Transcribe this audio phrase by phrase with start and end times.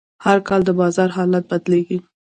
[0.25, 1.97] هر کال د بازار حالت بدلېږي.